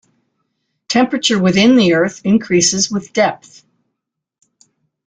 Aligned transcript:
Temperature 0.87 1.37
within 1.37 1.75
the 1.75 1.93
Earth 1.93 2.21
increases 2.25 2.89
with 2.89 3.13
depth. 3.13 3.63